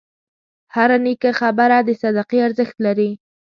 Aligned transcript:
هره 0.75 0.97
نیکه 1.05 1.31
خبره 1.39 1.77
د 1.87 1.89
صدقې 2.01 2.37
ارزښت 2.47 2.77
لري. 2.85 3.11